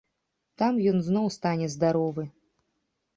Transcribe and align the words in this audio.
Там 0.61 0.79
ён 0.91 0.97
зноў 1.07 1.27
стане 1.35 1.67
здаровы! 1.75 2.23